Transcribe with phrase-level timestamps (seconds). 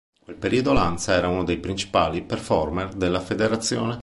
[0.17, 3.99] In quel periodo Lanza era uno dei principali performer della federazione.